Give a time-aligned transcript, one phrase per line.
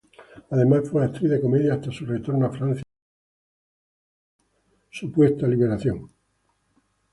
[0.49, 2.81] Además, fue actriz de comedia hasta su retorno a Francia
[4.91, 6.09] tras la Liberación.